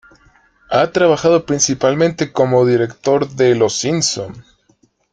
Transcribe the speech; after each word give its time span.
Ha 0.71 0.91
trabajado 0.93 1.45
principalmente 1.45 2.31
como 2.31 2.65
director 2.65 3.29
de 3.29 3.53
"Los 3.53 3.77
Simpson". 3.77 4.43